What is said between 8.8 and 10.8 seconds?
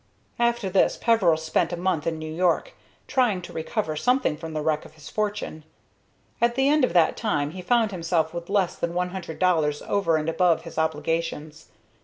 one hundred dollars over and above his